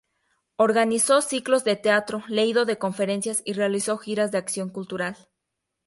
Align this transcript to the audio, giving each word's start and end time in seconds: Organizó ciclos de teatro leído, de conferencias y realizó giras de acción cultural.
Organizó 0.55 1.21
ciclos 1.21 1.63
de 1.63 1.75
teatro 1.75 2.23
leído, 2.27 2.65
de 2.65 2.79
conferencias 2.79 3.43
y 3.45 3.53
realizó 3.53 3.97
giras 3.99 4.31
de 4.31 4.39
acción 4.39 4.69
cultural. 4.71 5.15